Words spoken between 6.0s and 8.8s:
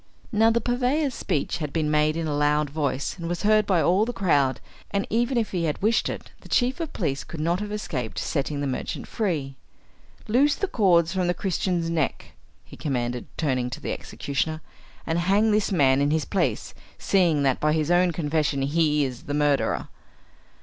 it, the chief of police could not have escaped setting the